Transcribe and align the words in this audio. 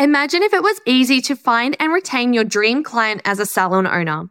Imagine 0.00 0.44
if 0.44 0.54
it 0.54 0.62
was 0.62 0.80
easy 0.86 1.20
to 1.22 1.34
find 1.34 1.76
and 1.80 1.92
retain 1.92 2.32
your 2.32 2.44
dream 2.44 2.84
client 2.84 3.20
as 3.24 3.40
a 3.40 3.46
salon 3.46 3.84
owner. 3.84 4.30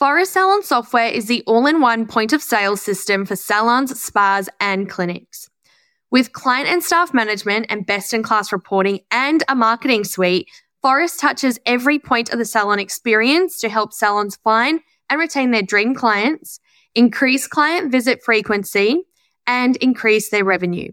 Phorest 0.00 0.32
Salon 0.32 0.62
Software 0.62 1.08
is 1.08 1.26
the 1.26 1.42
all 1.48 1.66
in 1.66 1.80
one 1.80 2.06
point 2.06 2.32
of 2.32 2.40
sale 2.40 2.76
system 2.76 3.26
for 3.26 3.34
salons, 3.34 4.00
spas, 4.00 4.48
and 4.60 4.88
clinics. 4.88 5.50
With 6.12 6.32
client 6.32 6.68
and 6.68 6.80
staff 6.80 7.12
management 7.12 7.66
and 7.70 7.84
best 7.84 8.14
in 8.14 8.22
class 8.22 8.52
reporting 8.52 9.00
and 9.10 9.42
a 9.48 9.56
marketing 9.56 10.04
suite, 10.04 10.48
Phorest 10.80 11.18
touches 11.18 11.58
every 11.66 11.98
point 11.98 12.32
of 12.32 12.38
the 12.38 12.44
salon 12.44 12.78
experience 12.78 13.58
to 13.62 13.68
help 13.68 13.92
salons 13.92 14.36
find 14.36 14.78
and 15.08 15.18
retain 15.18 15.50
their 15.50 15.62
dream 15.62 15.92
clients, 15.92 16.60
increase 16.94 17.48
client 17.48 17.90
visit 17.90 18.22
frequency, 18.22 19.02
and 19.44 19.74
increase 19.78 20.30
their 20.30 20.44
revenue. 20.44 20.92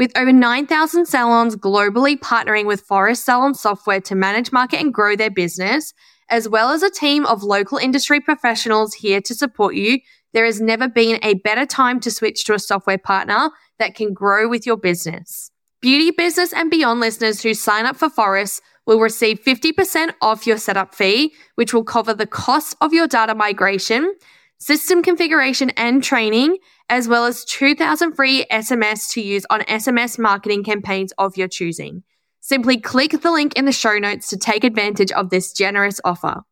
With 0.00 0.16
over 0.16 0.32
9,000 0.32 1.04
salons 1.04 1.56
globally 1.56 2.18
partnering 2.18 2.64
with 2.64 2.88
Phorest 2.88 3.22
Salon 3.22 3.52
Software 3.52 4.00
to 4.00 4.14
manage, 4.14 4.50
market, 4.50 4.80
and 4.80 4.94
grow 4.94 5.14
their 5.14 5.28
business, 5.28 5.92
as 6.30 6.48
well 6.48 6.70
as 6.70 6.82
a 6.82 6.88
team 6.88 7.26
of 7.26 7.42
local 7.42 7.76
industry 7.76 8.18
professionals 8.18 8.94
here 8.94 9.20
to 9.20 9.34
support 9.34 9.74
you, 9.74 9.98
there 10.32 10.46
has 10.46 10.58
never 10.58 10.88
been 10.88 11.18
a 11.22 11.34
better 11.34 11.66
time 11.66 12.00
to 12.00 12.10
switch 12.10 12.44
to 12.44 12.54
a 12.54 12.58
software 12.58 12.96
partner 12.96 13.50
that 13.78 13.94
can 13.94 14.14
grow 14.14 14.48
with 14.48 14.64
your 14.64 14.78
business. 14.78 15.50
Beauty 15.82 16.12
business 16.12 16.54
and 16.54 16.70
beyond 16.70 17.00
listeners 17.00 17.42
who 17.42 17.52
sign 17.52 17.84
up 17.84 17.96
for 17.96 18.08
Phorest 18.08 18.62
will 18.86 19.00
receive 19.00 19.44
50% 19.44 20.14
off 20.22 20.46
your 20.46 20.56
setup 20.56 20.94
fee, 20.94 21.34
which 21.56 21.74
will 21.74 21.84
cover 21.84 22.14
the 22.14 22.26
cost 22.26 22.74
of 22.80 22.94
your 22.94 23.06
data 23.06 23.34
migration, 23.34 24.14
system 24.60 25.02
configuration 25.02 25.68
and 25.76 26.02
training, 26.02 26.56
as 26.90 27.06
well 27.06 27.24
as 27.24 27.44
2000 27.44 28.14
free 28.14 28.44
SMS 28.50 29.08
to 29.12 29.22
use 29.22 29.46
on 29.48 29.60
SMS 29.60 30.18
marketing 30.18 30.64
campaigns 30.64 31.12
of 31.18 31.36
your 31.36 31.46
choosing. 31.46 32.02
Simply 32.40 32.78
click 32.78 33.12
the 33.12 33.30
link 33.30 33.56
in 33.56 33.64
the 33.64 33.72
show 33.72 33.96
notes 33.98 34.28
to 34.28 34.36
take 34.36 34.64
advantage 34.64 35.12
of 35.12 35.30
this 35.30 35.52
generous 35.52 36.00
offer. 36.04 36.42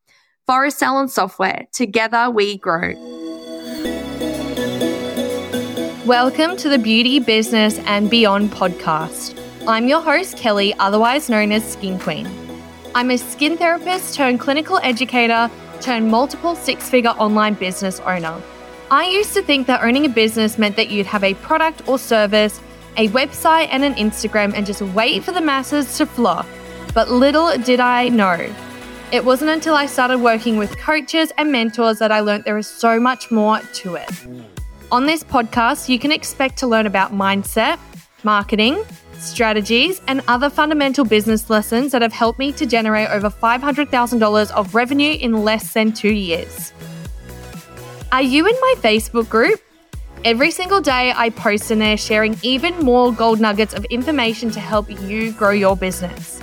Phorest 0.48 0.78
Salon 0.78 1.08
Software. 1.08 1.66
Together 1.72 2.30
we 2.30 2.56
grow. 2.56 2.92
Welcome 6.06 6.56
to 6.58 6.68
the 6.68 6.78
Beauty, 6.78 7.18
Business, 7.18 7.80
and 7.80 8.08
Beyond 8.08 8.52
podcast. 8.52 9.36
I'm 9.66 9.88
your 9.88 10.00
host, 10.00 10.36
Kelly, 10.36 10.72
otherwise 10.74 11.28
known 11.28 11.50
as 11.50 11.70
Skin 11.70 11.98
Queen. 11.98 12.28
I'm 12.94 13.10
a 13.10 13.18
skin 13.18 13.56
therapist 13.56 14.14
turned 14.14 14.38
clinical 14.38 14.78
educator 14.84 15.50
turned 15.80 16.08
multiple 16.08 16.54
six 16.54 16.88
figure 16.88 17.10
online 17.10 17.54
business 17.54 17.98
owner. 18.00 18.40
I 18.90 19.06
used 19.06 19.34
to 19.34 19.42
think 19.42 19.66
that 19.66 19.82
owning 19.82 20.06
a 20.06 20.08
business 20.08 20.56
meant 20.56 20.76
that 20.76 20.88
you'd 20.88 21.04
have 21.04 21.22
a 21.22 21.34
product 21.34 21.86
or 21.86 21.98
service, 21.98 22.58
a 22.96 23.08
website, 23.08 23.68
and 23.70 23.84
an 23.84 23.94
Instagram 23.96 24.54
and 24.54 24.64
just 24.64 24.80
wait 24.80 25.22
for 25.22 25.32
the 25.32 25.42
masses 25.42 25.98
to 25.98 26.06
flock. 26.06 26.46
But 26.94 27.10
little 27.10 27.54
did 27.58 27.80
I 27.80 28.08
know. 28.08 28.50
It 29.12 29.26
wasn't 29.26 29.50
until 29.50 29.74
I 29.74 29.84
started 29.84 30.18
working 30.18 30.56
with 30.56 30.78
coaches 30.78 31.32
and 31.36 31.52
mentors 31.52 31.98
that 31.98 32.10
I 32.10 32.20
learned 32.20 32.44
there 32.44 32.56
is 32.56 32.66
so 32.66 32.98
much 32.98 33.30
more 33.30 33.60
to 33.60 33.96
it. 33.96 34.10
On 34.90 35.04
this 35.04 35.22
podcast, 35.22 35.90
you 35.90 35.98
can 35.98 36.10
expect 36.10 36.56
to 36.60 36.66
learn 36.66 36.86
about 36.86 37.12
mindset, 37.12 37.78
marketing, 38.24 38.82
strategies, 39.18 40.00
and 40.08 40.22
other 40.28 40.48
fundamental 40.48 41.04
business 41.04 41.50
lessons 41.50 41.92
that 41.92 42.00
have 42.00 42.14
helped 42.14 42.38
me 42.38 42.52
to 42.52 42.64
generate 42.64 43.10
over 43.10 43.28
$500,000 43.28 44.50
of 44.52 44.74
revenue 44.74 45.12
in 45.20 45.44
less 45.44 45.74
than 45.74 45.92
two 45.92 46.12
years. 46.12 46.72
Are 48.10 48.22
you 48.22 48.46
in 48.46 48.54
my 48.58 48.74
Facebook 48.78 49.28
group? 49.28 49.60
Every 50.24 50.50
single 50.50 50.80
day, 50.80 51.12
I 51.14 51.28
post 51.28 51.70
in 51.70 51.78
there 51.78 51.98
sharing 51.98 52.38
even 52.42 52.78
more 52.80 53.12
gold 53.12 53.38
nuggets 53.38 53.74
of 53.74 53.84
information 53.86 54.50
to 54.52 54.60
help 54.60 54.88
you 55.02 55.32
grow 55.32 55.50
your 55.50 55.76
business. 55.76 56.40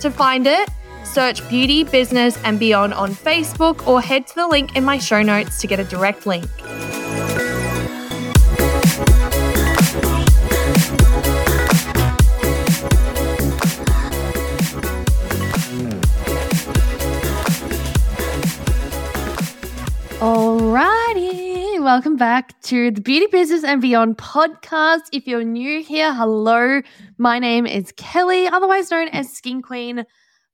To 0.00 0.10
find 0.10 0.44
it, 0.48 0.68
search 1.04 1.48
Beauty, 1.48 1.84
Business, 1.84 2.36
and 2.42 2.58
Beyond 2.58 2.94
on 2.94 3.14
Facebook 3.14 3.86
or 3.86 4.00
head 4.00 4.26
to 4.26 4.34
the 4.34 4.48
link 4.48 4.76
in 4.76 4.82
my 4.82 4.98
show 4.98 5.22
notes 5.22 5.60
to 5.60 5.68
get 5.68 5.78
a 5.78 5.84
direct 5.84 6.26
link. 6.26 6.46
Alrighty, 20.20 21.03
welcome 21.84 22.16
back 22.16 22.58
to 22.62 22.90
the 22.90 23.00
Beauty 23.02 23.26
Business 23.26 23.62
and 23.62 23.82
Beyond 23.82 24.16
podcast. 24.16 25.02
If 25.12 25.26
you're 25.26 25.44
new 25.44 25.82
here, 25.82 26.14
hello. 26.14 26.80
My 27.18 27.38
name 27.38 27.66
is 27.66 27.92
Kelly, 27.98 28.46
otherwise 28.46 28.90
known 28.90 29.08
as 29.08 29.30
Skin 29.30 29.60
Queen. 29.60 30.06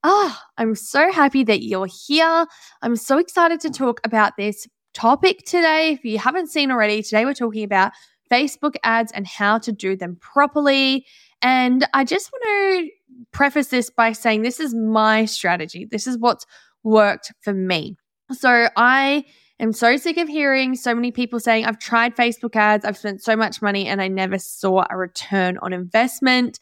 Ah, 0.03 0.45
I'm 0.59 0.75
so 0.75 1.13
happy 1.13 1.45
that 1.45 1.63
you're 1.63 1.87
here. 1.87 2.47
I'm 2.83 2.97
so 2.97 3.17
excited 3.17 3.61
to 3.61 3.71
talk 3.71 4.01
about 4.03 4.33
this 4.37 4.67
topic 4.93 5.45
today. 5.47 5.93
If 5.93 6.05
you 6.05 6.19
haven't 6.19 6.49
seen 6.49 6.73
already, 6.73 7.01
today 7.01 7.25
we're 7.25 7.35
talking 7.35 7.63
about 7.63 7.93
Facebook 8.29 8.75
ads 8.83 9.13
and 9.13 9.25
how 9.25 9.59
to 9.59 9.71
do 9.71 9.95
them 9.95 10.17
properly. 10.21 11.07
And 11.43 11.87
I 11.95 12.03
just 12.03 12.29
want 12.33 12.43
to 12.43 12.91
preface 13.31 13.69
this 13.69 13.89
by 13.89 14.11
saying 14.11 14.43
this 14.43 14.59
is 14.59 14.75
my 14.75 15.27
strategy. 15.27 15.87
This 15.89 16.09
is 16.09 16.19
what's 16.19 16.45
worked 16.83 17.31
for 17.41 17.55
me. 17.55 17.97
So 18.33 18.67
I 18.77 19.27
am 19.63 19.73
so 19.73 19.97
sick 19.97 20.17
of 20.17 20.29
hearing 20.29 20.75
so 20.75 20.95
many 20.95 21.11
people 21.11 21.39
saying, 21.39 21.67
I've 21.67 21.79
tried 21.79 22.17
Facebook 22.17 22.57
ads, 22.57 22.85
I've 22.85 22.97
spent 22.99 23.23
so 23.23 23.37
much 23.37 23.63
money, 23.63 23.87
and 23.87 24.01
I 24.01 24.09
never 24.09 24.39
saw 24.39 24.85
a 24.91 24.97
return 24.97 25.59
on 25.63 25.73
investment 25.73 26.59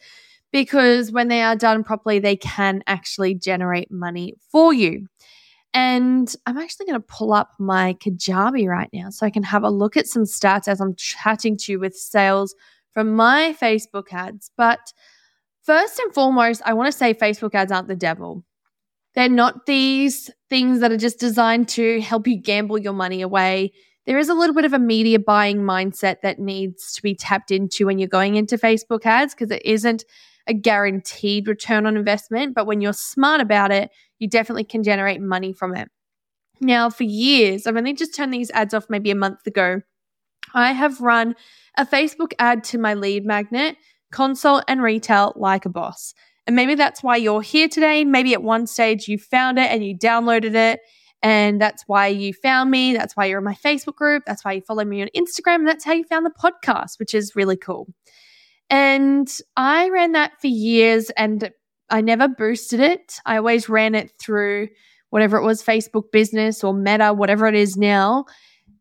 because 0.53 1.13
when 1.13 1.29
they 1.29 1.43
are 1.43 1.57
done 1.57 1.85
properly, 1.85 2.19
they 2.19 2.37
can 2.37 2.83
actually 2.87 3.35
generate 3.35 3.91
money 3.91 4.35
for 4.51 4.73
you. 4.73 5.07
And 5.75 6.35
I'm 6.47 6.59
actually 6.59 6.87
going 6.87 7.01
to 7.01 7.07
pull 7.07 7.33
up 7.33 7.53
my 7.59 7.95
Kajabi 7.95 8.67
right 8.67 8.89
now 8.93 9.11
so 9.11 9.27
I 9.27 9.31
can 9.31 9.43
have 9.43 9.63
a 9.63 9.71
look 9.71 9.97
at 9.97 10.07
some 10.07 10.25
stats 10.25 10.67
as 10.67 10.81
I'm 10.81 10.95
chatting 10.97 11.57
to 11.59 11.73
you 11.73 11.79
with 11.79 11.95
sales 11.95 12.55
from 12.95 13.15
my 13.15 13.55
Facebook 13.61 14.13
ads. 14.13 14.51
But 14.57 14.93
first 15.63 15.99
and 15.99 16.13
foremost, 16.15 16.63
I 16.65 16.73
want 16.73 16.91
to 16.91 16.97
say 16.97 17.13
Facebook 17.13 17.55
ads 17.55 17.71
aren't 17.71 17.89
the 17.89 17.97
devil. 17.97 18.45
They're 19.15 19.29
not 19.29 19.67
these 19.67 20.31
things 20.49 20.81
that 20.81 20.93
are 20.93 20.97
just 20.97 21.19
designed 21.19 21.69
to 21.71 22.01
help 22.01 22.27
you 22.27 22.41
gamble 22.41 22.79
your 22.79 22.93
money 22.93 23.23
away. 23.23 23.73
There 24.07 24.19
is 24.19 24.29
a 24.29 24.35
little 24.35 24.55
bit 24.55 24.65
of 24.65 24.73
a 24.73 24.79
media 24.79 25.19
buying 25.19 25.59
mindset 25.59 26.23
that 26.23 26.39
needs 26.39 26.93
to 26.93 27.03
be 27.03 27.15
tapped 27.15 27.51
into 27.51 27.87
when 27.87 27.99
you're 27.99 28.09
going 28.09 28.37
into 28.37 28.57
Facebook 28.57 29.05
ads 29.05 29.35
because 29.35 29.51
it 29.51 29.63
isn't 29.65 30.05
a 30.47 30.55
guaranteed 30.55 31.47
return 31.47 31.85
on 31.85 31.97
investment. 31.97 32.55
But 32.55 32.67
when 32.67 32.81
you're 32.81 32.95
smart 32.95 33.41
about 33.41 33.71
it, 33.71 33.91
you 34.19 34.29
definitely 34.29 34.65
can 34.65 34.83
generate 34.83 35.21
money 35.21 35.53
from 35.53 35.77
it. 35.77 35.89
Now, 36.61 36.91
for 36.91 37.05
years, 37.05 37.67
I've 37.67 37.77
only 37.77 37.93
just 37.93 38.15
turned 38.15 38.33
these 38.33 38.51
ads 38.51 38.75
off 38.75 38.87
maybe 38.89 39.11
a 39.11 39.15
month 39.15 39.47
ago. 39.47 39.83
I 40.55 40.73
have 40.73 41.01
run 41.01 41.37
a 41.77 41.87
Facebook 41.87 42.33
ad 42.39 42.65
to 42.65 42.79
my 42.79 42.95
lead 42.95 43.25
magnet, 43.25 43.77
consult 44.11 44.65
and 44.67 44.83
retail 44.83 45.35
like 45.37 45.67
a 45.67 45.71
boss. 45.71 46.15
And 46.49 46.57
maybe 46.57 46.75
that's 46.75 47.03
why 47.03 47.17
you're 47.17 47.43
here 47.43 47.69
today. 47.69 48.07
Maybe 48.07 48.33
at 48.33 48.43
one 48.43 48.67
stage 48.67 49.07
you 49.07 49.19
found 49.19 49.59
it 49.59 49.71
and 49.71 49.85
you 49.85 49.95
downloaded 49.95 50.55
it. 50.55 50.81
And 51.23 51.61
that's 51.61 51.85
why 51.87 52.07
you 52.07 52.33
found 52.33 52.71
me. 52.71 52.95
That's 52.95 53.15
why 53.15 53.27
you're 53.27 53.41
in 53.41 53.45
my 53.45 53.55
Facebook 53.55 53.97
group. 53.97 54.23
That's 54.27 54.47
why 54.47 54.53
you 54.55 54.63
follow 54.63 54.83
me 54.83 55.03
on 55.03 55.09
Instagram. 55.15 55.57
And 55.57 55.69
that's 55.69 55.85
how 55.85 55.93
you 55.93 56.05
found 56.05 56.25
the 56.25 56.31
podcast, 56.31 56.99
which 56.99 57.13
is 57.13 57.37
really 57.37 57.59
cool. 57.59 57.87
And 58.71 59.31
I 59.59 59.91
ran 59.91 60.13
that 60.13 60.41
for 60.41 60.47
years 60.47 61.11
and 61.11 61.51
I 61.91 62.01
never 62.01 62.29
boosted 62.29 62.81
it. 62.81 63.21
I 63.27 63.37
always 63.37 63.69
ran 63.69 63.95
it 63.95 64.13
through 64.19 64.69
whatever 65.11 65.37
it 65.37 65.45
was 65.45 65.63
Facebook 65.63 66.05
business 66.13 66.65
or 66.65 66.73
meta, 66.73 67.13
whatever 67.13 67.47
it 67.47 67.57
is 67.57 67.77
now. 67.77 68.25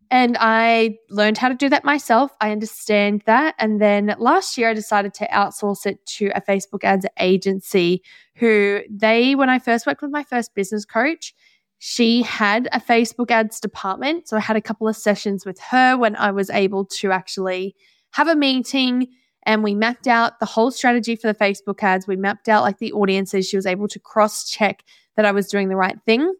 And 0.09 0.37
I 0.39 0.97
learned 1.09 1.37
how 1.37 1.49
to 1.49 1.55
do 1.55 1.69
that 1.69 1.83
myself. 1.83 2.31
I 2.39 2.51
understand 2.51 3.23
that. 3.25 3.55
And 3.59 3.81
then 3.81 4.15
last 4.19 4.57
year, 4.57 4.69
I 4.69 4.73
decided 4.73 5.13
to 5.15 5.27
outsource 5.27 5.85
it 5.85 6.05
to 6.17 6.27
a 6.35 6.41
Facebook 6.41 6.83
ads 6.83 7.05
agency 7.19 8.01
who 8.35 8.81
they, 8.89 9.35
when 9.35 9.49
I 9.49 9.59
first 9.59 9.85
worked 9.85 10.01
with 10.01 10.11
my 10.11 10.23
first 10.23 10.55
business 10.55 10.85
coach, 10.85 11.33
she 11.79 12.23
had 12.23 12.67
a 12.71 12.79
Facebook 12.79 13.31
ads 13.31 13.59
department. 13.59 14.27
So 14.27 14.37
I 14.37 14.39
had 14.39 14.57
a 14.57 14.61
couple 14.61 14.87
of 14.87 14.95
sessions 14.95 15.45
with 15.45 15.59
her 15.59 15.97
when 15.97 16.15
I 16.15 16.31
was 16.31 16.49
able 16.49 16.85
to 16.85 17.11
actually 17.11 17.75
have 18.11 18.27
a 18.27 18.35
meeting 18.35 19.07
and 19.43 19.63
we 19.63 19.75
mapped 19.75 20.07
out 20.07 20.39
the 20.39 20.45
whole 20.45 20.71
strategy 20.71 21.15
for 21.15 21.31
the 21.31 21.37
Facebook 21.37 21.81
ads. 21.81 22.07
We 22.07 22.17
mapped 22.17 22.49
out 22.49 22.63
like 22.63 22.79
the 22.79 22.91
audiences. 22.91 23.47
She 23.47 23.55
was 23.55 23.65
able 23.65 23.87
to 23.89 23.99
cross 23.99 24.49
check 24.49 24.83
that 25.15 25.25
I 25.25 25.31
was 25.31 25.47
doing 25.47 25.69
the 25.69 25.75
right 25.75 25.97
thing. 26.05 26.33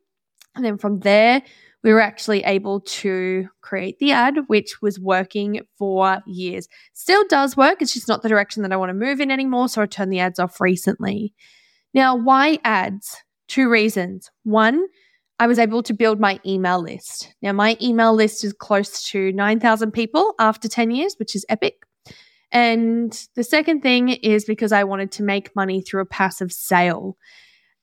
And 0.55 0.65
then 0.65 0.77
from 0.77 0.99
there, 0.99 1.41
we 1.87 1.93
were 1.93 2.01
actually 2.01 2.43
able 2.43 2.81
to 2.81 3.47
create 3.61 3.97
the 3.99 4.11
ad, 4.11 4.39
which 4.47 4.81
was 4.81 4.99
working 4.99 5.61
for 5.77 6.19
years. 6.27 6.67
Still 6.91 7.23
does 7.29 7.55
work. 7.55 7.81
It's 7.81 7.93
just 7.93 8.09
not 8.09 8.23
the 8.23 8.27
direction 8.27 8.61
that 8.63 8.73
I 8.73 8.75
want 8.75 8.89
to 8.89 8.93
move 8.93 9.21
in 9.21 9.31
anymore. 9.31 9.69
So 9.69 9.81
I 9.81 9.85
turned 9.85 10.11
the 10.11 10.19
ads 10.19 10.37
off 10.37 10.59
recently. 10.59 11.33
Now, 11.93 12.13
why 12.13 12.59
ads? 12.65 13.15
Two 13.47 13.69
reasons. 13.69 14.29
One, 14.43 14.85
I 15.39 15.47
was 15.47 15.59
able 15.59 15.81
to 15.83 15.93
build 15.93 16.19
my 16.19 16.41
email 16.45 16.81
list. 16.81 17.33
Now, 17.41 17.53
my 17.53 17.77
email 17.81 18.13
list 18.13 18.43
is 18.43 18.51
close 18.51 19.01
to 19.11 19.31
9,000 19.31 19.91
people 19.91 20.35
after 20.39 20.67
10 20.67 20.91
years, 20.91 21.15
which 21.17 21.37
is 21.37 21.45
epic. 21.47 21.85
And 22.51 23.17
the 23.37 23.45
second 23.45 23.79
thing 23.79 24.09
is 24.09 24.43
because 24.43 24.73
I 24.73 24.83
wanted 24.83 25.13
to 25.13 25.23
make 25.23 25.55
money 25.55 25.79
through 25.79 26.01
a 26.01 26.05
passive 26.05 26.51
sale. 26.51 27.15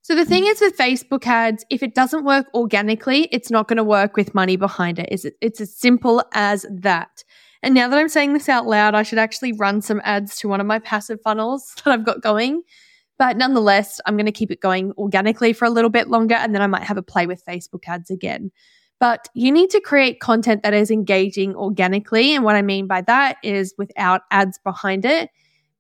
So 0.05 0.15
the 0.15 0.27
thing 0.27 0.45
is 0.45 0.61
with 0.61 0.77
Facebook 0.77 1.27
ads, 1.27 1.65
if 1.71 1.83
it 1.83 1.95
doesn't 1.95 2.27
work 2.27 2.49
organically, 2.53 3.27
it's 3.33 3.51
not 3.51 3.69
going 3.69 3.79
to 3.79 3.85
work 3.85 4.19
with 4.19 4.35
money 4.35 4.57
behind 4.57 4.99
it. 4.99 5.09
It's, 5.11 5.25
it's 5.41 5.63
as 5.63 5.75
simple 5.75 6.23
as 6.35 6.67
that. 6.71 7.25
And 7.63 7.75
now 7.75 7.89
that 7.89 7.99
I'm 7.99 8.11
saying 8.11 8.35
this 8.35 8.51
out 8.51 8.67
loud, 8.67 8.95
I 8.95 9.03
should 9.03 9.19
actually 9.19 9.55
run 9.55 9.81
some 9.81 10.03
ads 10.05 10.37
to 10.41 10.49
one 10.49 10.61
of 10.61 10.67
my 10.67 10.79
passive 10.79 11.23
funnels 11.23 11.75
that 11.85 11.91
I've 11.91 12.05
got 12.05 12.21
going. 12.21 12.65
But 13.19 13.39
nonetheless, 13.39 13.99
I'm 14.05 14.19
going 14.19 14.27
to 14.27 14.33
keep 14.33 14.51
it 14.51 14.61
going 14.61 14.93
organically 14.99 15.55
for 15.55 15.65
a 15.65 15.71
little 15.71 15.89
bit 15.89 16.09
longer 16.09 16.35
and 16.35 16.55
then 16.55 16.61
I 16.61 16.67
might 16.67 16.83
have 16.83 16.99
a 16.99 17.03
play 17.03 17.27
with 17.27 17.43
Facebook 17.47 17.85
ads 17.87 18.11
again. 18.11 18.51
But 19.01 19.31
you 19.35 19.51
need 19.51 19.71
to 19.71 19.81
create 19.81 20.21
content 20.21 20.65
that 20.65 20.75
is 20.75 20.91
engaging 20.91 21.57
organically. 21.57 22.35
And 22.35 22.45
what 22.45 22.57
I 22.57 22.63
mean 22.63 22.87
by 22.87 23.01
that 23.01 23.39
is 23.43 23.75
without 23.79 24.21
ads 24.31 24.59
behind 24.59 25.07
it. 25.07 25.31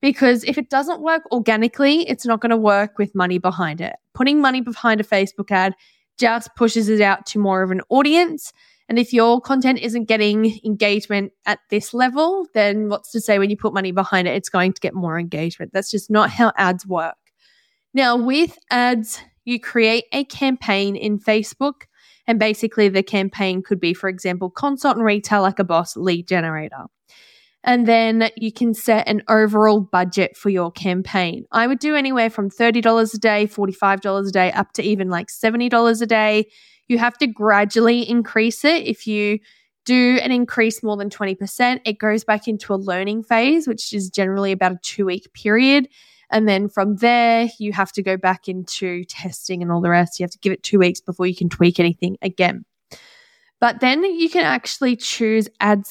Because 0.04 0.44
if 0.44 0.58
it 0.58 0.68
doesn't 0.68 1.00
work 1.00 1.22
organically, 1.32 2.06
it's 2.06 2.26
not 2.26 2.42
going 2.42 2.50
to 2.50 2.58
work 2.58 2.98
with 2.98 3.14
money 3.14 3.38
behind 3.38 3.80
it. 3.80 3.96
Putting 4.12 4.38
money 4.38 4.60
behind 4.60 5.00
a 5.00 5.04
Facebook 5.04 5.50
ad 5.50 5.74
just 6.18 6.54
pushes 6.56 6.90
it 6.90 7.00
out 7.00 7.24
to 7.28 7.38
more 7.38 7.62
of 7.62 7.70
an 7.70 7.80
audience. 7.88 8.52
And 8.86 8.98
if 8.98 9.14
your 9.14 9.40
content 9.40 9.78
isn't 9.78 10.04
getting 10.04 10.60
engagement 10.62 11.32
at 11.46 11.60
this 11.70 11.94
level, 11.94 12.46
then 12.52 12.90
what's 12.90 13.12
to 13.12 13.20
say 13.22 13.38
when 13.38 13.48
you 13.48 13.56
put 13.56 13.72
money 13.72 13.92
behind 13.92 14.28
it, 14.28 14.36
it's 14.36 14.50
going 14.50 14.74
to 14.74 14.80
get 14.82 14.92
more 14.92 15.18
engagement? 15.18 15.72
That's 15.72 15.90
just 15.90 16.10
not 16.10 16.28
how 16.28 16.52
ads 16.58 16.86
work. 16.86 17.16
Now, 17.94 18.14
with 18.14 18.58
ads, 18.70 19.22
you 19.46 19.58
create 19.58 20.04
a 20.12 20.24
campaign 20.24 20.96
in 20.96 21.18
Facebook 21.18 21.84
and 22.26 22.38
basically, 22.38 22.90
the 22.90 23.02
campaign 23.02 23.62
could 23.62 23.80
be, 23.80 23.94
for 23.94 24.08
example, 24.10 24.50
consult 24.50 24.96
and 24.96 25.04
retail 25.04 25.40
like 25.40 25.58
a 25.58 25.64
boss 25.64 25.96
lead 25.96 26.28
generator. 26.28 26.84
And 27.64 27.88
then 27.88 28.30
you 28.36 28.52
can 28.52 28.74
set 28.74 29.08
an 29.08 29.22
overall 29.26 29.80
budget 29.80 30.36
for 30.36 30.50
your 30.50 30.70
campaign. 30.70 31.46
I 31.50 31.66
would 31.66 31.78
do 31.78 31.96
anywhere 31.96 32.28
from 32.28 32.50
$30 32.50 33.14
a 33.14 33.18
day, 33.18 33.46
$45 33.46 34.28
a 34.28 34.30
day, 34.30 34.52
up 34.52 34.72
to 34.72 34.82
even 34.82 35.08
like 35.08 35.28
$70 35.28 36.02
a 36.02 36.06
day. 36.06 36.46
You 36.88 36.98
have 36.98 37.16
to 37.18 37.26
gradually 37.26 38.08
increase 38.08 38.66
it. 38.66 38.86
If 38.86 39.06
you 39.06 39.38
do 39.86 40.18
an 40.22 40.30
increase 40.30 40.82
more 40.82 40.98
than 40.98 41.08
20%, 41.08 41.80
it 41.86 41.98
goes 41.98 42.22
back 42.22 42.46
into 42.46 42.74
a 42.74 42.76
learning 42.76 43.22
phase, 43.22 43.66
which 43.66 43.94
is 43.94 44.10
generally 44.10 44.52
about 44.52 44.72
a 44.72 44.78
two 44.82 45.06
week 45.06 45.32
period. 45.32 45.88
And 46.30 46.46
then 46.46 46.68
from 46.68 46.96
there, 46.96 47.48
you 47.58 47.72
have 47.72 47.92
to 47.92 48.02
go 48.02 48.18
back 48.18 48.46
into 48.46 49.04
testing 49.04 49.62
and 49.62 49.72
all 49.72 49.80
the 49.80 49.90
rest. 49.90 50.18
You 50.18 50.24
have 50.24 50.30
to 50.32 50.38
give 50.38 50.52
it 50.52 50.62
two 50.62 50.78
weeks 50.78 51.00
before 51.00 51.26
you 51.26 51.36
can 51.36 51.48
tweak 51.48 51.80
anything 51.80 52.18
again. 52.20 52.64
But 53.60 53.80
then 53.80 54.04
you 54.04 54.28
can 54.28 54.44
actually 54.44 54.96
choose 54.96 55.48
ad 55.60 55.86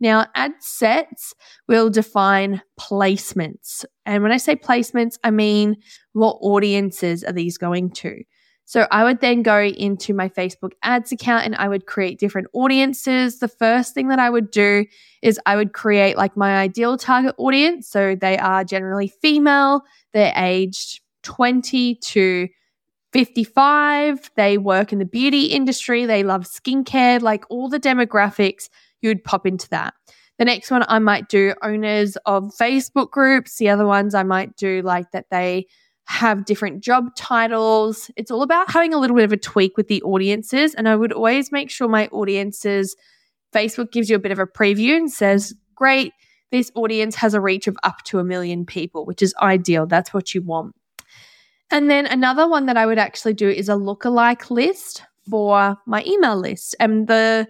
Now, 0.00 0.26
ad 0.34 0.52
sets 0.60 1.34
will 1.68 1.90
define 1.90 2.62
placements. 2.78 3.84
And 4.06 4.22
when 4.22 4.32
I 4.32 4.36
say 4.36 4.56
placements, 4.56 5.18
I 5.24 5.30
mean 5.30 5.76
what 6.12 6.38
audiences 6.40 7.24
are 7.24 7.32
these 7.32 7.58
going 7.58 7.90
to? 7.90 8.22
So 8.66 8.86
I 8.90 9.04
would 9.04 9.20
then 9.20 9.42
go 9.42 9.60
into 9.60 10.14
my 10.14 10.28
Facebook 10.28 10.72
ads 10.82 11.12
account 11.12 11.44
and 11.44 11.54
I 11.56 11.68
would 11.68 11.86
create 11.86 12.18
different 12.18 12.48
audiences. 12.54 13.38
The 13.38 13.48
first 13.48 13.92
thing 13.94 14.08
that 14.08 14.18
I 14.18 14.30
would 14.30 14.50
do 14.50 14.86
is 15.22 15.38
I 15.44 15.56
would 15.56 15.74
create 15.74 16.16
like 16.16 16.36
my 16.36 16.56
ideal 16.56 16.96
target 16.96 17.34
audience. 17.36 17.88
So 17.88 18.14
they 18.14 18.38
are 18.38 18.64
generally 18.64 19.08
female, 19.08 19.82
they're 20.12 20.32
aged 20.34 21.00
20 21.24 21.96
to 21.96 22.48
55, 23.12 24.30
they 24.34 24.58
work 24.58 24.92
in 24.92 24.98
the 24.98 25.04
beauty 25.04 25.46
industry, 25.46 26.04
they 26.04 26.24
love 26.24 26.42
skincare, 26.42 27.20
like 27.22 27.44
all 27.48 27.68
the 27.68 27.78
demographics, 27.78 28.68
you 29.04 29.10
would 29.10 29.22
pop 29.22 29.46
into 29.46 29.68
that. 29.68 29.94
The 30.38 30.44
next 30.44 30.70
one 30.70 30.84
I 30.88 30.98
might 30.98 31.28
do 31.28 31.54
owners 31.62 32.16
of 32.26 32.50
Facebook 32.58 33.10
groups. 33.10 33.56
The 33.56 33.68
other 33.68 33.86
ones 33.86 34.14
I 34.14 34.24
might 34.24 34.56
do 34.56 34.82
like 34.82 35.12
that 35.12 35.26
they 35.30 35.66
have 36.06 36.44
different 36.44 36.82
job 36.82 37.14
titles. 37.16 38.10
It's 38.16 38.30
all 38.30 38.42
about 38.42 38.70
having 38.70 38.92
a 38.92 38.98
little 38.98 39.16
bit 39.16 39.24
of 39.24 39.32
a 39.32 39.36
tweak 39.36 39.76
with 39.76 39.88
the 39.88 40.02
audiences. 40.02 40.74
And 40.74 40.88
I 40.88 40.96
would 40.96 41.12
always 41.12 41.52
make 41.52 41.70
sure 41.70 41.88
my 41.88 42.08
audiences, 42.08 42.96
Facebook 43.54 43.92
gives 43.92 44.10
you 44.10 44.16
a 44.16 44.20
bit 44.20 44.32
of 44.32 44.38
a 44.38 44.46
preview 44.46 44.96
and 44.96 45.10
says, 45.10 45.54
great, 45.76 46.12
this 46.50 46.70
audience 46.74 47.14
has 47.16 47.34
a 47.34 47.40
reach 47.40 47.66
of 47.68 47.76
up 47.84 48.02
to 48.04 48.18
a 48.18 48.24
million 48.24 48.66
people, 48.66 49.06
which 49.06 49.22
is 49.22 49.34
ideal. 49.40 49.86
That's 49.86 50.12
what 50.12 50.34
you 50.34 50.42
want. 50.42 50.74
And 51.70 51.88
then 51.88 52.06
another 52.06 52.46
one 52.46 52.66
that 52.66 52.76
I 52.76 52.86
would 52.86 52.98
actually 52.98 53.34
do 53.34 53.48
is 53.48 53.68
a 53.68 53.72
lookalike 53.72 54.50
list 54.50 55.02
for 55.28 55.76
my 55.86 56.04
email 56.06 56.36
list. 56.36 56.76
And 56.78 57.06
the 57.06 57.48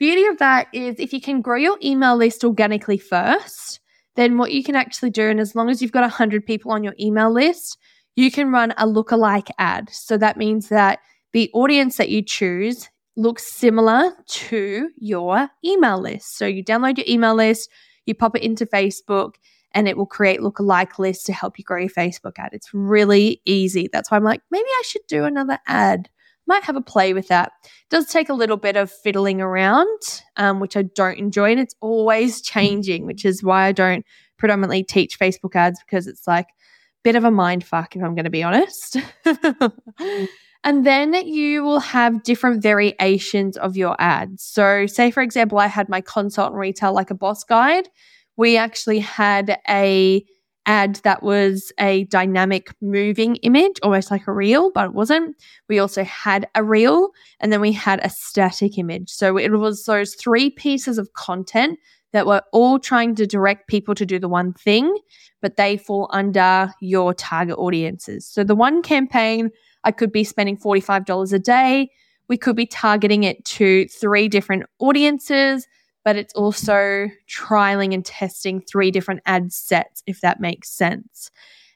beauty 0.00 0.24
of 0.26 0.38
that 0.38 0.66
is 0.72 0.96
if 0.98 1.12
you 1.12 1.20
can 1.20 1.40
grow 1.40 1.56
your 1.56 1.78
email 1.84 2.16
list 2.16 2.42
organically 2.42 2.98
first, 2.98 3.78
then 4.16 4.38
what 4.38 4.50
you 4.50 4.64
can 4.64 4.74
actually 4.74 5.10
do, 5.10 5.28
and 5.28 5.38
as 5.38 5.54
long 5.54 5.70
as 5.70 5.80
you've 5.80 5.92
got 5.92 6.00
100 6.00 6.44
people 6.44 6.72
on 6.72 6.82
your 6.82 6.94
email 6.98 7.32
list, 7.32 7.78
you 8.16 8.32
can 8.32 8.50
run 8.50 8.72
a 8.72 8.86
lookalike 8.86 9.50
ad. 9.58 9.88
So 9.90 10.18
that 10.18 10.36
means 10.36 10.68
that 10.70 10.98
the 11.32 11.48
audience 11.54 11.96
that 11.98 12.08
you 12.08 12.22
choose 12.22 12.88
looks 13.16 13.52
similar 13.52 14.12
to 14.26 14.88
your 14.96 15.48
email 15.64 16.00
list. 16.00 16.36
So 16.36 16.46
you 16.46 16.64
download 16.64 16.96
your 16.96 17.06
email 17.08 17.36
list, 17.36 17.70
you 18.06 18.14
pop 18.14 18.34
it 18.34 18.42
into 18.42 18.66
Facebook, 18.66 19.34
and 19.72 19.86
it 19.86 19.96
will 19.96 20.06
create 20.06 20.40
lookalike 20.40 20.98
lists 20.98 21.24
to 21.24 21.32
help 21.32 21.58
you 21.58 21.64
grow 21.64 21.78
your 21.78 21.90
Facebook 21.90 22.32
ad. 22.38 22.50
It's 22.52 22.74
really 22.74 23.40
easy. 23.44 23.88
That's 23.92 24.10
why 24.10 24.16
I'm 24.16 24.24
like, 24.24 24.42
maybe 24.50 24.66
I 24.66 24.82
should 24.84 25.06
do 25.06 25.24
another 25.24 25.58
ad. 25.66 26.08
Might 26.50 26.64
have 26.64 26.74
a 26.74 26.80
play 26.80 27.14
with 27.14 27.28
that. 27.28 27.52
It 27.64 27.90
does 27.90 28.06
take 28.06 28.28
a 28.28 28.34
little 28.34 28.56
bit 28.56 28.74
of 28.74 28.90
fiddling 28.90 29.40
around, 29.40 30.00
um, 30.36 30.58
which 30.58 30.76
I 30.76 30.82
don't 30.82 31.16
enjoy, 31.16 31.52
and 31.52 31.60
it's 31.60 31.76
always 31.80 32.42
changing, 32.54 33.06
which 33.06 33.24
is 33.24 33.40
why 33.40 33.66
I 33.66 33.72
don't 33.72 34.04
predominantly 34.36 34.82
teach 34.82 35.16
Facebook 35.16 35.54
ads 35.54 35.78
because 35.78 36.08
it's 36.08 36.26
like 36.26 36.46
a 36.46 36.50
bit 37.04 37.14
of 37.14 37.22
a 37.22 37.30
mind 37.30 37.62
fuck, 37.62 37.94
if 37.94 38.02
I'm 38.02 38.16
going 38.16 38.24
to 38.24 38.30
be 38.30 38.42
honest. 38.42 38.96
and 40.64 40.84
then 40.84 41.14
you 41.24 41.62
will 41.62 41.78
have 41.78 42.24
different 42.24 42.64
variations 42.64 43.56
of 43.56 43.76
your 43.76 43.94
ads. 44.00 44.42
So, 44.42 44.86
say, 44.86 45.12
for 45.12 45.22
example, 45.22 45.58
I 45.58 45.68
had 45.68 45.88
my 45.88 46.00
consult 46.00 46.50
and 46.50 46.58
retail 46.58 46.92
like 46.92 47.12
a 47.12 47.14
boss 47.14 47.44
guide. 47.44 47.88
We 48.36 48.56
actually 48.56 48.98
had 48.98 49.56
a 49.68 50.24
ad 50.66 50.96
that 51.04 51.22
was 51.22 51.72
a 51.78 52.04
dynamic 52.04 52.74
moving 52.80 53.36
image, 53.36 53.76
almost 53.82 54.10
like 54.10 54.26
a 54.26 54.32
reel, 54.32 54.70
but 54.70 54.86
it 54.86 54.94
wasn't. 54.94 55.36
We 55.68 55.78
also 55.78 56.04
had 56.04 56.48
a 56.54 56.62
reel 56.62 57.10
and 57.40 57.52
then 57.52 57.60
we 57.60 57.72
had 57.72 58.00
a 58.04 58.10
static 58.10 58.78
image. 58.78 59.10
So 59.10 59.36
it 59.36 59.50
was 59.52 59.84
those 59.84 60.14
three 60.14 60.50
pieces 60.50 60.98
of 60.98 61.12
content 61.14 61.78
that 62.12 62.26
were 62.26 62.42
all 62.52 62.78
trying 62.78 63.14
to 63.14 63.26
direct 63.26 63.68
people 63.68 63.94
to 63.94 64.04
do 64.04 64.18
the 64.18 64.28
one 64.28 64.52
thing, 64.52 64.96
but 65.40 65.56
they 65.56 65.76
fall 65.76 66.08
under 66.12 66.72
your 66.80 67.14
target 67.14 67.56
audiences. 67.56 68.26
So 68.26 68.44
the 68.44 68.56
one 68.56 68.82
campaign, 68.82 69.50
I 69.84 69.92
could 69.92 70.12
be 70.12 70.24
spending 70.24 70.58
$45 70.58 71.32
a 71.32 71.38
day. 71.38 71.90
We 72.28 72.36
could 72.36 72.56
be 72.56 72.66
targeting 72.66 73.24
it 73.24 73.44
to 73.44 73.86
three 73.88 74.28
different 74.28 74.64
audiences, 74.78 75.66
but 76.04 76.16
it's 76.16 76.34
also 76.34 77.08
trialing 77.28 77.94
and 77.94 78.04
testing 78.04 78.60
three 78.60 78.90
different 78.90 79.20
ad 79.26 79.52
sets, 79.52 80.02
if 80.06 80.20
that 80.20 80.40
makes 80.40 80.70
sense. 80.70 81.30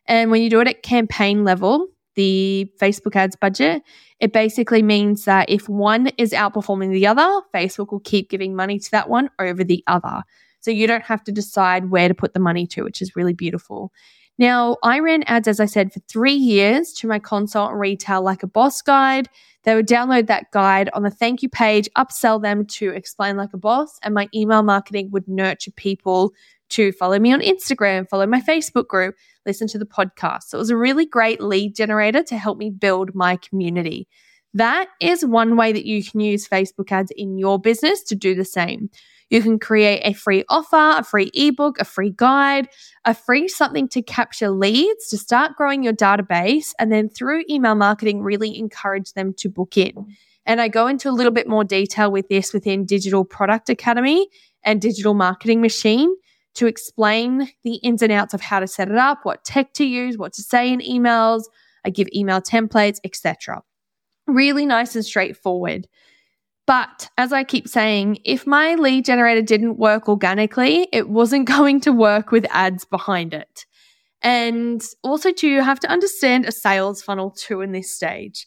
And 0.06 0.30
when 0.30 0.42
you 0.42 0.50
do 0.50 0.60
it 0.60 0.68
at 0.68 0.82
campaign 0.82 1.44
level, 1.44 1.88
the 2.14 2.70
Facebook 2.80 3.16
ads 3.16 3.36
budget, 3.36 3.82
it 4.20 4.32
basically 4.32 4.82
means 4.82 5.24
that 5.24 5.50
if 5.50 5.68
one 5.68 6.08
is 6.18 6.32
outperforming 6.32 6.92
the 6.92 7.06
other, 7.06 7.42
Facebook 7.54 7.90
will 7.90 8.00
keep 8.00 8.30
giving 8.30 8.54
money 8.54 8.78
to 8.78 8.90
that 8.92 9.08
one 9.08 9.30
over 9.38 9.64
the 9.64 9.82
other. 9.86 10.22
So 10.60 10.70
you 10.70 10.86
don't 10.86 11.04
have 11.04 11.24
to 11.24 11.32
decide 11.32 11.90
where 11.90 12.08
to 12.08 12.14
put 12.14 12.32
the 12.32 12.40
money 12.40 12.66
to, 12.68 12.84
which 12.84 13.02
is 13.02 13.16
really 13.16 13.34
beautiful. 13.34 13.92
Now, 14.36 14.78
I 14.82 14.98
ran 14.98 15.22
ads, 15.24 15.46
as 15.46 15.60
I 15.60 15.66
said, 15.66 15.92
for 15.92 16.00
three 16.00 16.34
years 16.34 16.92
to 16.94 17.06
my 17.06 17.18
consult 17.18 17.72
retail 17.72 18.22
like 18.22 18.42
a 18.42 18.48
boss 18.48 18.82
guide. 18.82 19.28
They 19.62 19.74
would 19.74 19.88
download 19.88 20.26
that 20.26 20.50
guide 20.50 20.90
on 20.92 21.04
the 21.04 21.10
thank 21.10 21.42
you 21.42 21.48
page, 21.48 21.88
upsell 21.96 22.42
them 22.42 22.66
to 22.66 22.90
explain 22.90 23.36
like 23.36 23.54
a 23.54 23.58
boss, 23.58 23.98
and 24.02 24.12
my 24.12 24.28
email 24.34 24.62
marketing 24.62 25.10
would 25.12 25.28
nurture 25.28 25.70
people 25.70 26.34
to 26.70 26.92
follow 26.92 27.18
me 27.18 27.32
on 27.32 27.40
Instagram, 27.40 28.08
follow 28.08 28.26
my 28.26 28.40
Facebook 28.40 28.88
group, 28.88 29.14
listen 29.46 29.68
to 29.68 29.78
the 29.78 29.86
podcast. 29.86 30.44
So 30.44 30.58
it 30.58 30.60
was 30.60 30.70
a 30.70 30.76
really 30.76 31.06
great 31.06 31.40
lead 31.40 31.76
generator 31.76 32.22
to 32.24 32.36
help 32.36 32.58
me 32.58 32.70
build 32.70 33.14
my 33.14 33.36
community. 33.36 34.08
That 34.54 34.88
is 35.00 35.24
one 35.24 35.56
way 35.56 35.72
that 35.72 35.86
you 35.86 36.02
can 36.02 36.20
use 36.20 36.48
Facebook 36.48 36.90
ads 36.90 37.12
in 37.12 37.38
your 37.38 37.58
business 37.58 38.02
to 38.04 38.14
do 38.14 38.34
the 38.34 38.44
same. 38.44 38.90
You 39.30 39.42
can 39.42 39.58
create 39.58 40.02
a 40.04 40.12
free 40.12 40.44
offer, 40.48 40.98
a 40.98 41.02
free 41.02 41.30
ebook, 41.34 41.80
a 41.80 41.84
free 41.84 42.12
guide, 42.14 42.68
a 43.04 43.14
free 43.14 43.48
something 43.48 43.88
to 43.88 44.02
capture 44.02 44.50
leads 44.50 45.08
to 45.08 45.18
start 45.18 45.56
growing 45.56 45.82
your 45.82 45.92
database. 45.92 46.72
And 46.78 46.92
then 46.92 47.08
through 47.08 47.44
email 47.48 47.74
marketing, 47.74 48.22
really 48.22 48.58
encourage 48.58 49.12
them 49.14 49.34
to 49.38 49.48
book 49.48 49.76
in. 49.76 50.14
And 50.46 50.60
I 50.60 50.68
go 50.68 50.86
into 50.86 51.08
a 51.08 51.12
little 51.12 51.32
bit 51.32 51.48
more 51.48 51.64
detail 51.64 52.12
with 52.12 52.28
this 52.28 52.52
within 52.52 52.84
Digital 52.84 53.24
Product 53.24 53.70
Academy 53.70 54.28
and 54.62 54.80
Digital 54.80 55.14
Marketing 55.14 55.60
Machine 55.60 56.14
to 56.54 56.66
explain 56.66 57.50
the 57.64 57.76
ins 57.76 58.02
and 58.02 58.12
outs 58.12 58.34
of 58.34 58.40
how 58.40 58.60
to 58.60 58.66
set 58.66 58.88
it 58.88 58.96
up, 58.96 59.20
what 59.24 59.44
tech 59.44 59.72
to 59.74 59.84
use, 59.84 60.16
what 60.16 60.32
to 60.34 60.42
say 60.42 60.72
in 60.72 60.80
emails. 60.80 61.44
I 61.84 61.90
give 61.90 62.08
email 62.14 62.40
templates, 62.40 62.98
etc. 63.04 63.62
Really 64.26 64.64
nice 64.64 64.94
and 64.94 65.04
straightforward. 65.04 65.88
But 66.66 67.10
as 67.18 67.32
I 67.32 67.44
keep 67.44 67.68
saying, 67.68 68.18
if 68.24 68.46
my 68.46 68.74
lead 68.74 69.04
generator 69.04 69.42
didn't 69.42 69.76
work 69.76 70.08
organically, 70.08 70.88
it 70.92 71.08
wasn't 71.08 71.46
going 71.56 71.80
to 71.82 71.92
work 71.92 72.30
with 72.30 72.46
ads 72.50 72.84
behind 72.84 73.34
it. 73.34 73.66
And 74.22 74.82
also, 75.02 75.32
too, 75.32 75.48
you 75.48 75.62
have 75.62 75.80
to 75.80 75.90
understand 75.90 76.46
a 76.46 76.52
sales 76.52 77.02
funnel 77.02 77.30
too 77.30 77.60
in 77.60 77.72
this 77.72 77.94
stage 77.94 78.46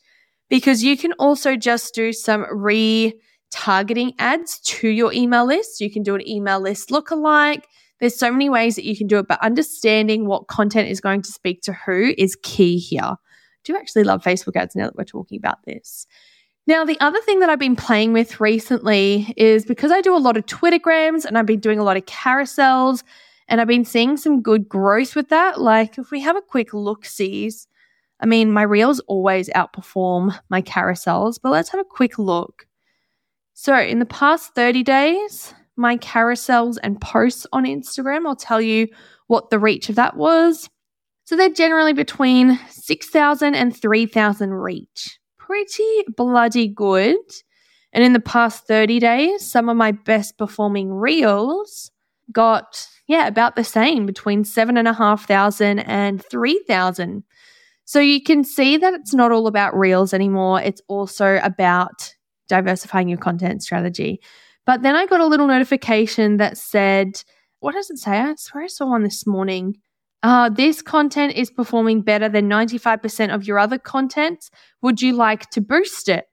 because 0.50 0.84
you 0.84 0.98
can 0.98 1.14
also 1.14 1.56
just 1.56 1.94
do 1.94 2.12
some 2.12 2.46
retargeting 2.46 4.14
ads 4.18 4.60
to 4.62 4.88
your 4.88 5.14
email 5.14 5.46
list. 5.46 5.80
You 5.80 5.92
can 5.92 6.02
do 6.02 6.16
an 6.16 6.28
email 6.28 6.60
list 6.60 6.90
lookalike. 6.90 7.64
There's 8.00 8.18
so 8.18 8.32
many 8.32 8.50
ways 8.50 8.76
that 8.76 8.86
you 8.86 8.98
can 8.98 9.06
do 9.06 9.20
it, 9.20 9.28
but 9.28 9.44
understanding 9.44 10.26
what 10.26 10.48
content 10.48 10.90
is 10.90 11.00
going 11.00 11.22
to 11.24 11.32
speak 11.32 11.62
to 11.64 11.74
who 11.74 12.14
is 12.18 12.36
key 12.42 12.80
here. 12.80 13.04
I 13.04 13.18
do 13.64 13.76
actually 13.76 14.04
love 14.04 14.24
Facebook 14.24 14.56
ads 14.56 14.76
now 14.76 14.86
that 14.86 14.96
we're 14.96 15.04
talking 15.04 15.38
about 15.38 15.64
this. 15.66 16.08
Now, 16.68 16.84
the 16.84 17.00
other 17.00 17.22
thing 17.22 17.40
that 17.40 17.50
I've 17.50 17.60
been 17.60 17.78
playing 17.78 18.12
with 18.12 18.42
recently 18.42 19.34
is 19.38 19.66
because 19.66 19.90
I 19.90 20.02
do 20.02 20.14
a 20.14 20.20
lot 20.20 20.36
of 20.36 20.46
Twittergrams 20.46 21.24
and 21.24 21.38
I've 21.38 21.46
been 21.46 21.62
doing 21.62 21.80
a 21.80 21.84
lot 21.84 21.96
of 21.96 22.06
carousels 22.06 23.04
and 23.48 23.62
I've 23.62 23.70
been 23.70 23.86
seeing 23.86 24.18
some 24.18 24.42
good 24.42 24.68
growth 24.68 25.16
with 25.16 25.30
that. 25.30 25.62
Like 25.62 25.98
if 25.98 26.12
we 26.12 26.20
have 26.20 26.36
a 26.36 26.42
quick 26.42 26.74
look 26.74 27.06
sees, 27.06 27.70
I 28.20 28.26
mean, 28.26 28.52
my 28.52 28.64
reels 28.64 29.00
always 29.08 29.50
outperform 29.52 30.38
my 30.50 30.62
carousels, 30.62 31.40
but 31.42 31.54
let's 31.54 31.70
have 31.70 31.80
a 31.80 31.86
quick 31.86 32.20
look. 32.20 32.68
So 33.54 33.78
in 33.80 34.00
the 34.00 34.06
past 34.06 34.54
30 34.54 34.84
days, 34.84 35.54
my 35.78 35.96
carousels 35.96 36.78
and 36.84 37.00
posts 37.00 37.48
on 37.54 37.64
Instagram, 37.64 38.28
I'll 38.28 38.36
tell 38.36 38.60
you 38.60 38.90
what 39.28 39.52
the 39.52 39.60
reach 39.60 39.88
of 39.88 39.96
that 39.96 40.18
was. 40.18 40.70
So 41.24 41.38
they're 41.38 41.50
generally 41.50 41.94
between 41.94 42.60
6,000 42.70 43.56
and 43.56 43.76
3,000 43.76 44.54
reach. 44.54 45.18
Pretty 45.48 46.04
bloody 46.16 46.68
good. 46.68 47.16
And 47.94 48.04
in 48.04 48.14
the 48.14 48.20
past 48.20 48.68
30 48.68 49.00
days, 49.00 49.50
some 49.50 49.70
of 49.70 49.78
my 49.78 49.92
best 49.92 50.38
performing 50.38 50.92
reels 50.92 51.90
got 52.32 52.86
yeah, 53.08 53.28
about 53.28 53.56
the 53.56 53.64
same 53.64 54.06
between 54.06 54.44
seven 54.44 54.78
and 54.78 54.88
a 54.88 54.94
half 54.94 55.28
thousand 55.28 55.80
and 55.80 56.24
three 56.24 56.62
thousand. 56.68 57.24
So 57.86 58.02
you 58.02 58.22
can 58.22 58.44
see 58.44 58.76
that 58.78 58.94
it's 58.94 59.14
not 59.14 59.32
all 59.32 59.48
about 59.48 59.78
reels 59.78 60.14
anymore. 60.14 60.62
It's 60.62 60.82
also 60.90 61.40
about 61.42 62.14
diversifying 62.50 63.08
your 63.08 63.18
content 63.18 63.64
strategy. 63.64 64.20
But 64.66 64.82
then 64.82 64.96
I 64.96 65.06
got 65.06 65.22
a 65.22 65.26
little 65.26 65.48
notification 65.48 66.36
that 66.38 66.58
said, 66.58 67.24
what 67.62 67.72
does 67.72 67.90
it 67.90 67.98
say? 67.98 68.20
I 68.20 68.36
swear 68.36 68.66
I 68.66 68.68
saw 68.68 68.88
one 68.88 69.04
this 69.04 69.26
morning. 69.26 69.78
Uh, 70.28 70.50
this 70.50 70.82
content 70.82 71.34
is 71.38 71.50
performing 71.50 72.02
better 72.02 72.28
than 72.28 72.50
95% 72.50 73.34
of 73.34 73.48
your 73.48 73.58
other 73.58 73.78
content. 73.78 74.50
Would 74.82 75.02
you 75.02 75.14
like 75.14 75.50
to 75.52 75.62
boost 75.62 76.10
it? 76.10 76.26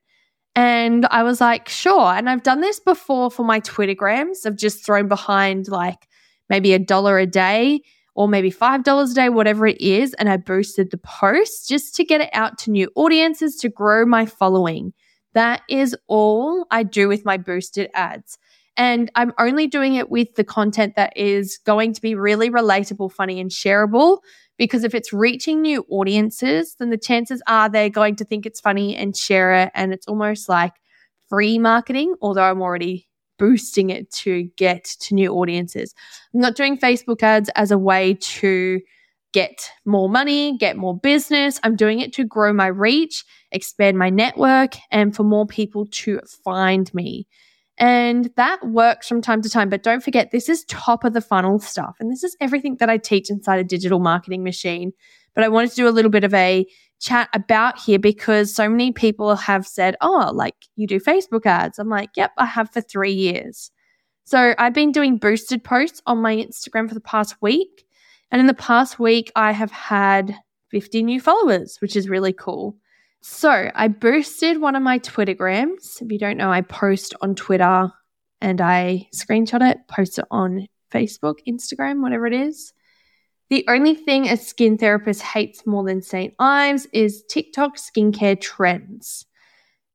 And 0.56 1.06
I 1.12 1.22
was 1.22 1.40
like, 1.40 1.68
sure. 1.68 2.12
And 2.12 2.28
I've 2.28 2.42
done 2.42 2.60
this 2.60 2.80
before 2.80 3.30
for 3.30 3.44
my 3.44 3.60
Twittergrams. 3.60 4.46
I've 4.46 4.56
just 4.56 4.84
thrown 4.84 5.06
behind 5.06 5.68
like 5.68 6.08
maybe 6.50 6.72
a 6.72 6.78
dollar 6.80 7.20
a 7.20 7.26
day 7.26 7.82
or 8.16 8.26
maybe 8.26 8.50
$5 8.50 9.10
a 9.12 9.14
day, 9.14 9.28
whatever 9.28 9.64
it 9.64 9.80
is. 9.80 10.12
And 10.14 10.28
I 10.28 10.38
boosted 10.38 10.90
the 10.90 10.98
post 10.98 11.68
just 11.68 11.94
to 11.94 12.02
get 12.02 12.20
it 12.20 12.30
out 12.32 12.58
to 12.58 12.72
new 12.72 12.90
audiences 12.96 13.54
to 13.58 13.68
grow 13.68 14.04
my 14.04 14.26
following. 14.26 14.92
That 15.34 15.62
is 15.68 15.96
all 16.08 16.66
I 16.72 16.82
do 16.82 17.06
with 17.06 17.24
my 17.24 17.36
boosted 17.36 17.90
ads. 17.94 18.38
And 18.76 19.10
I'm 19.14 19.32
only 19.38 19.66
doing 19.66 19.94
it 19.94 20.10
with 20.10 20.34
the 20.34 20.44
content 20.44 20.96
that 20.96 21.16
is 21.16 21.58
going 21.64 21.92
to 21.92 22.00
be 22.00 22.14
really 22.14 22.50
relatable, 22.50 23.12
funny, 23.12 23.40
and 23.40 23.50
shareable. 23.50 24.18
Because 24.56 24.84
if 24.84 24.94
it's 24.94 25.12
reaching 25.12 25.62
new 25.62 25.84
audiences, 25.88 26.76
then 26.78 26.90
the 26.90 26.98
chances 26.98 27.42
are 27.46 27.68
they're 27.68 27.88
going 27.88 28.16
to 28.16 28.24
think 28.24 28.46
it's 28.46 28.60
funny 28.60 28.96
and 28.96 29.16
share 29.16 29.52
it. 29.54 29.70
And 29.74 29.92
it's 29.92 30.06
almost 30.06 30.48
like 30.48 30.72
free 31.28 31.58
marketing, 31.58 32.14
although 32.20 32.42
I'm 32.42 32.62
already 32.62 33.08
boosting 33.38 33.90
it 33.90 34.10
to 34.12 34.44
get 34.56 34.84
to 34.84 35.14
new 35.14 35.32
audiences. 35.34 35.94
I'm 36.32 36.40
not 36.40 36.54
doing 36.54 36.78
Facebook 36.78 37.22
ads 37.22 37.50
as 37.56 37.70
a 37.70 37.78
way 37.78 38.14
to 38.14 38.80
get 39.32 39.68
more 39.84 40.08
money, 40.08 40.56
get 40.56 40.76
more 40.76 40.96
business. 40.96 41.58
I'm 41.64 41.74
doing 41.74 41.98
it 41.98 42.12
to 42.14 42.24
grow 42.24 42.52
my 42.52 42.68
reach, 42.68 43.24
expand 43.50 43.98
my 43.98 44.08
network, 44.08 44.74
and 44.92 45.14
for 45.14 45.24
more 45.24 45.46
people 45.46 45.86
to 45.86 46.20
find 46.44 46.92
me. 46.94 47.26
And 47.78 48.30
that 48.36 48.64
works 48.64 49.08
from 49.08 49.20
time 49.20 49.42
to 49.42 49.50
time. 49.50 49.68
But 49.68 49.82
don't 49.82 50.02
forget, 50.02 50.30
this 50.30 50.48
is 50.48 50.64
top 50.66 51.04
of 51.04 51.12
the 51.12 51.20
funnel 51.20 51.58
stuff. 51.58 51.96
And 51.98 52.10
this 52.10 52.22
is 52.22 52.36
everything 52.40 52.76
that 52.78 52.88
I 52.88 52.98
teach 52.98 53.30
inside 53.30 53.58
a 53.58 53.64
digital 53.64 53.98
marketing 53.98 54.44
machine. 54.44 54.92
But 55.34 55.44
I 55.44 55.48
wanted 55.48 55.70
to 55.70 55.76
do 55.76 55.88
a 55.88 55.90
little 55.90 56.10
bit 56.10 56.24
of 56.24 56.32
a 56.34 56.66
chat 57.00 57.28
about 57.34 57.78
here 57.78 57.98
because 57.98 58.54
so 58.54 58.68
many 58.68 58.92
people 58.92 59.34
have 59.34 59.66
said, 59.66 59.96
oh, 60.00 60.30
like 60.32 60.54
you 60.76 60.86
do 60.86 61.00
Facebook 61.00 61.46
ads. 61.46 61.78
I'm 61.78 61.88
like, 61.88 62.10
yep, 62.16 62.30
I 62.38 62.46
have 62.46 62.70
for 62.70 62.80
three 62.80 63.12
years. 63.12 63.72
So 64.24 64.54
I've 64.56 64.72
been 64.72 64.92
doing 64.92 65.18
boosted 65.18 65.64
posts 65.64 66.00
on 66.06 66.18
my 66.18 66.36
Instagram 66.36 66.88
for 66.88 66.94
the 66.94 67.00
past 67.00 67.36
week. 67.42 67.84
And 68.30 68.40
in 68.40 68.46
the 68.46 68.54
past 68.54 68.98
week, 68.98 69.30
I 69.36 69.52
have 69.52 69.70
had 69.70 70.34
50 70.70 71.02
new 71.02 71.20
followers, 71.20 71.76
which 71.80 71.94
is 71.94 72.08
really 72.08 72.32
cool. 72.32 72.76
So 73.26 73.70
I 73.74 73.88
boosted 73.88 74.60
one 74.60 74.76
of 74.76 74.82
my 74.82 74.98
Twittergrams. 74.98 76.02
If 76.02 76.12
you 76.12 76.18
don't 76.18 76.36
know, 76.36 76.52
I 76.52 76.60
post 76.60 77.14
on 77.22 77.34
Twitter 77.34 77.90
and 78.42 78.60
I 78.60 79.08
screenshot 79.14 79.66
it, 79.66 79.78
post 79.88 80.18
it 80.18 80.26
on 80.30 80.68
Facebook, 80.92 81.36
Instagram, 81.48 82.02
whatever 82.02 82.26
it 82.26 82.34
is. 82.34 82.74
The 83.48 83.64
only 83.66 83.94
thing 83.94 84.28
a 84.28 84.36
skin 84.36 84.76
therapist 84.76 85.22
hates 85.22 85.66
more 85.66 85.82
than 85.84 86.02
St. 86.02 86.34
Ives 86.38 86.86
is 86.92 87.24
TikTok 87.30 87.78
skincare 87.78 88.38
trends. 88.38 89.24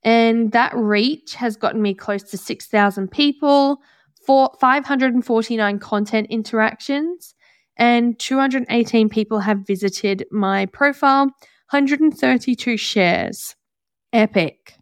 And 0.03 0.51
that 0.53 0.75
reach 0.75 1.35
has 1.35 1.55
gotten 1.55 1.83
me 1.83 1.93
close 1.93 2.23
to 2.23 2.37
6,000 2.37 3.11
people, 3.11 3.77
for 4.25 4.49
549 4.59 5.77
content 5.77 6.25
interactions, 6.31 7.35
and 7.77 8.17
218 8.17 9.07
people 9.07 9.39
have 9.39 9.67
visited 9.67 10.25
my 10.31 10.65
profile, 10.65 11.29
132 11.71 12.77
shares. 12.77 13.55
Epic. 14.11 14.73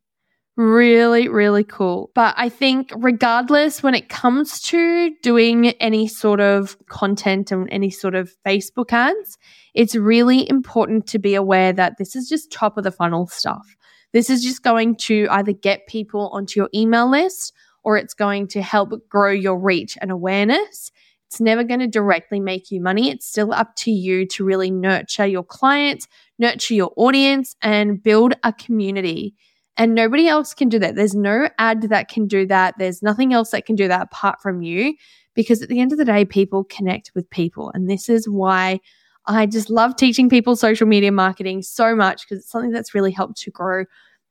Really, 0.56 1.28
really 1.28 1.64
cool. 1.66 2.10
But 2.16 2.34
I 2.38 2.48
think, 2.48 2.92
regardless, 2.96 3.84
when 3.84 3.94
it 3.94 4.10
comes 4.10 4.62
to 4.62 5.12
doing 5.22 5.68
any 5.82 6.08
sort 6.08 6.40
of 6.40 6.78
content 6.88 7.52
and 7.52 7.68
any 7.72 7.90
sort 7.90 8.16
of 8.16 8.32
Facebook 8.46 8.94
ads, 8.94 9.38
it's 9.76 9.96
really 9.96 10.50
important 10.50 11.08
to 11.08 11.20
be 11.20 11.36
aware 11.36 11.74
that 11.74 11.98
this 11.98 12.16
is 12.16 12.30
just 12.30 12.52
top 12.52 12.78
of 12.78 12.86
the 12.86 12.92
funnel 12.92 13.28
stuff. 13.28 13.76
This 14.14 14.30
is 14.30 14.42
just 14.42 14.64
going 14.64 14.96
to 15.02 15.28
either 15.30 15.52
get 15.52 15.88
people 15.88 16.30
onto 16.30 16.60
your 16.60 16.70
email 16.74 17.12
list 17.12 17.54
or 17.84 17.98
it's 17.98 18.14
going 18.14 18.48
to 18.48 18.62
help 18.62 18.94
grow 19.10 19.32
your 19.32 19.60
reach 19.60 19.98
and 20.02 20.10
awareness. 20.10 20.92
It's 21.28 21.42
never 21.42 21.64
going 21.64 21.82
to 21.82 21.88
directly 21.88 22.40
make 22.40 22.72
you 22.72 22.82
money. 22.82 23.10
It's 23.10 23.26
still 23.26 23.52
up 23.52 23.76
to 23.78 23.92
you 23.92 24.26
to 24.28 24.46
really 24.46 24.72
nurture 24.72 25.26
your 25.26 25.44
clients, 25.44 26.08
nurture 26.40 26.74
your 26.74 26.94
audience, 26.96 27.56
and 27.62 28.02
build 28.02 28.34
a 28.44 28.54
community. 28.54 29.36
And 29.76 29.94
nobody 29.94 30.28
else 30.28 30.54
can 30.54 30.70
do 30.70 30.80
that. 30.80 30.96
There's 30.96 31.16
no 31.16 31.50
ad 31.60 31.84
that 31.84 32.08
can 32.08 32.28
do 32.28 32.48
that. 32.48 32.76
There's 32.78 33.04
nothing 33.04 33.34
else 33.34 33.52
that 33.52 33.66
can 33.66 33.76
do 33.76 33.88
that 33.88 34.02
apart 34.02 34.42
from 34.42 34.62
you. 34.62 34.96
Because 35.34 35.62
at 35.62 35.70
the 35.70 35.80
end 35.82 35.92
of 35.92 36.00
the 36.00 36.06
day, 36.06 36.26
people 36.26 36.64
connect 36.64 37.12
with 37.14 37.30
people. 37.30 37.72
And 37.76 37.90
this 37.90 38.10
is 38.10 38.28
why 38.28 38.80
I 39.28 39.46
just 39.46 39.70
love 39.70 39.96
teaching 39.96 40.30
people 40.30 40.56
social 40.56 40.88
media 40.88 41.12
marketing 41.12 41.62
so 41.62 41.96
much 41.96 42.24
because 42.24 42.40
it's 42.40 42.52
something 42.52 42.72
that's 42.72 42.96
really 42.96 43.12
helped 43.12 43.38
to 43.42 43.52
grow 43.52 43.84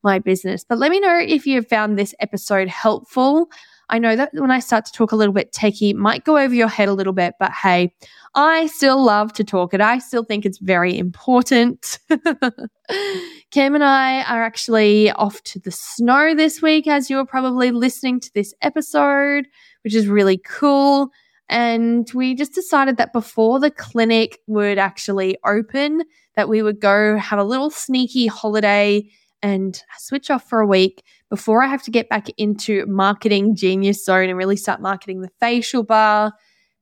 my 0.03 0.19
business. 0.19 0.65
But 0.67 0.79
let 0.79 0.91
me 0.91 0.99
know 0.99 1.17
if 1.17 1.45
you 1.45 1.61
found 1.61 1.97
this 1.97 2.15
episode 2.19 2.67
helpful. 2.67 3.49
I 3.89 3.99
know 3.99 4.15
that 4.15 4.31
when 4.33 4.51
I 4.51 4.59
start 4.59 4.85
to 4.85 4.91
talk 4.91 5.11
a 5.11 5.15
little 5.15 5.33
bit 5.33 5.53
techie, 5.53 5.95
might 5.95 6.25
go 6.25 6.37
over 6.37 6.53
your 6.53 6.67
head 6.67 6.89
a 6.89 6.93
little 6.93 7.13
bit, 7.13 7.35
but 7.39 7.51
hey, 7.51 7.93
I 8.35 8.67
still 8.67 9.01
love 9.03 9.31
to 9.33 9.43
talk 9.43 9.73
it. 9.73 9.79
I 9.79 9.99
still 9.99 10.23
think 10.23 10.45
it's 10.45 10.57
very 10.57 10.97
important. 10.97 11.99
Cam 13.51 13.75
and 13.75 13.83
I 13.83 14.23
are 14.23 14.43
actually 14.43 15.11
off 15.11 15.41
to 15.43 15.59
the 15.59 15.71
snow 15.71 16.35
this 16.35 16.61
week, 16.61 16.87
as 16.87 17.09
you 17.09 17.17
are 17.17 17.25
probably 17.25 17.71
listening 17.71 18.19
to 18.19 18.31
this 18.33 18.53
episode, 18.61 19.47
which 19.83 19.95
is 19.95 20.07
really 20.07 20.37
cool. 20.37 21.09
And 21.49 22.09
we 22.13 22.35
just 22.35 22.53
decided 22.53 22.97
that 22.97 23.13
before 23.13 23.59
the 23.59 23.71
clinic 23.71 24.39
would 24.47 24.77
actually 24.77 25.37
open, 25.45 26.03
that 26.35 26.49
we 26.49 26.61
would 26.61 26.81
go 26.81 27.17
have 27.17 27.39
a 27.39 27.43
little 27.43 27.69
sneaky 27.69 28.27
holiday 28.27 29.09
and 29.41 29.81
switch 29.97 30.29
off 30.29 30.47
for 30.47 30.59
a 30.59 30.67
week 30.67 31.03
before 31.29 31.63
I 31.63 31.67
have 31.67 31.83
to 31.83 31.91
get 31.91 32.09
back 32.09 32.27
into 32.37 32.85
marketing 32.87 33.55
genius 33.55 34.03
zone 34.03 34.29
and 34.29 34.37
really 34.37 34.57
start 34.57 34.81
marketing 34.81 35.21
the 35.21 35.29
facial 35.39 35.83
bar. 35.83 36.33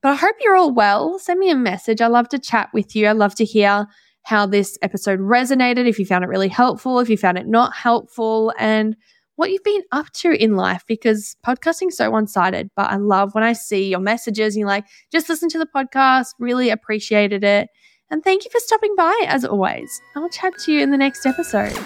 But 0.01 0.09
I 0.09 0.15
hope 0.15 0.35
you're 0.39 0.55
all 0.55 0.73
well. 0.73 1.17
Send 1.19 1.39
me 1.39 1.49
a 1.49 1.55
message. 1.55 2.01
I 2.01 2.07
love 2.07 2.29
to 2.29 2.39
chat 2.39 2.69
with 2.73 2.95
you. 2.95 3.07
I 3.07 3.13
love 3.13 3.35
to 3.35 3.45
hear 3.45 3.87
how 4.23 4.45
this 4.45 4.77
episode 4.81 5.19
resonated, 5.19 5.87
if 5.87 5.99
you 5.99 6.05
found 6.05 6.23
it 6.23 6.27
really 6.27 6.47
helpful, 6.47 6.99
if 6.99 7.09
you 7.09 7.17
found 7.17 7.37
it 7.37 7.47
not 7.47 7.75
helpful, 7.75 8.53
and 8.57 8.95
what 9.35 9.51
you've 9.51 9.63
been 9.63 9.83
up 9.91 10.09
to 10.11 10.31
in 10.31 10.55
life 10.55 10.83
because 10.87 11.35
podcasting's 11.45 11.97
so 11.97 12.09
one 12.09 12.27
sided. 12.27 12.69
But 12.75 12.89
I 12.89 12.95
love 12.95 13.35
when 13.35 13.43
I 13.43 13.53
see 13.53 13.89
your 13.89 13.99
messages 13.99 14.55
and 14.55 14.61
you're 14.61 14.69
like, 14.69 14.85
just 15.11 15.29
listen 15.29 15.49
to 15.49 15.59
the 15.59 15.67
podcast, 15.67 16.27
really 16.39 16.69
appreciated 16.69 17.43
it. 17.43 17.69
And 18.09 18.23
thank 18.23 18.45
you 18.45 18.51
for 18.51 18.59
stopping 18.59 18.95
by 18.95 19.25
as 19.27 19.43
always. 19.43 20.01
I'll 20.15 20.29
chat 20.29 20.57
to 20.59 20.71
you 20.71 20.81
in 20.81 20.91
the 20.91 20.97
next 20.97 21.25
episode. 21.25 21.77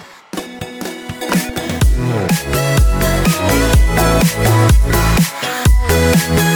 Thank 6.19 6.48